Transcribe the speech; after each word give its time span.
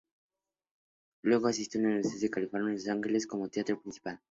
Luego 1.21 1.45
asistió 1.47 1.79
a 1.79 1.83
la 1.83 1.89
University 1.89 2.25
of 2.25 2.31
California, 2.31 2.73
Los 2.73 2.87
Angeles 2.87 3.27
como 3.27 3.49
teatro 3.49 3.79
principal. 3.79 4.19